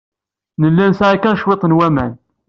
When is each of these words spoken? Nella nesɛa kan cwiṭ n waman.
Nella 0.61 0.85
nesɛa 0.87 1.15
kan 1.21 1.39
cwiṭ 1.41 1.61
n 1.65 1.75
waman. 1.77 2.11